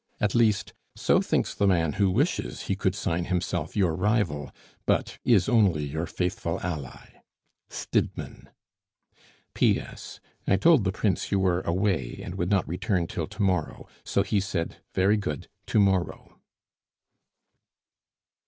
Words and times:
At 0.19 0.33
least, 0.33 0.73
so 0.95 1.21
thinks 1.21 1.53
the 1.53 1.67
man 1.67 1.93
who 1.93 2.09
wishes 2.09 2.61
he 2.63 2.75
could 2.75 2.95
sign 2.95 3.25
himself 3.25 3.75
your 3.77 3.93
rival, 3.93 4.51
but 4.87 5.19
is 5.23 5.47
only 5.47 5.83
your 5.85 6.07
faithful 6.07 6.59
ally, 6.63 7.21
"STIDMANN. 7.69 8.49
"P. 9.53 9.79
S. 9.79 10.19
I 10.47 10.55
told 10.57 10.85
the 10.85 10.91
Prince 10.91 11.31
you 11.31 11.37
were 11.39 11.61
away, 11.61 12.19
and 12.23 12.33
would 12.33 12.49
not 12.49 12.67
return 12.67 13.05
till 13.05 13.27
to 13.27 13.43
morrow, 13.43 13.87
so 14.03 14.23
he 14.23 14.39
said, 14.39 14.77
'Very 14.95 15.17
good 15.17 15.47
to 15.67 15.79
morrow. 15.79 16.39